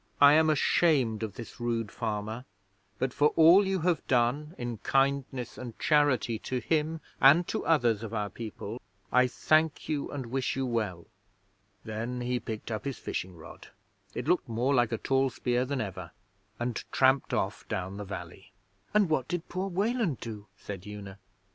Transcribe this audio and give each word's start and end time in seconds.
I 0.19 0.33
am 0.33 0.49
ashamed 0.49 1.21
of 1.21 1.35
this 1.35 1.59
rude 1.59 1.91
farmer; 1.91 2.45
but 2.97 3.13
for 3.13 3.27
all 3.35 3.67
you 3.67 3.81
have 3.81 4.07
done 4.07 4.55
in 4.57 4.77
kindness 4.79 5.59
and 5.59 5.77
charity 5.77 6.39
to 6.39 6.57
him 6.57 7.01
and 7.21 7.47
to 7.49 7.63
others 7.67 8.01
of 8.01 8.11
our 8.11 8.31
people, 8.31 8.81
I 9.11 9.27
thank 9.27 9.87
you 9.87 10.09
and 10.09 10.25
wish 10.25 10.55
you 10.55 10.65
well." 10.65 11.05
Then 11.83 12.21
he 12.21 12.39
picked 12.39 12.71
up 12.71 12.83
his 12.83 12.97
fishing 12.97 13.35
rod 13.35 13.67
it 14.15 14.27
looked 14.27 14.49
more 14.49 14.73
like 14.73 14.91
a 14.91 14.97
tall 14.97 15.29
spear 15.29 15.65
than 15.65 15.79
ever 15.79 16.09
and 16.59 16.83
tramped 16.91 17.31
off 17.31 17.67
down 17.67 17.97
your 17.97 18.05
valley.' 18.05 18.51
'And 18.95 19.07
what 19.07 19.27
did 19.27 19.49
poor 19.49 19.67
Weland 19.69 20.19
do?' 20.19 20.47
said 20.55 20.87
Una. 20.87 21.19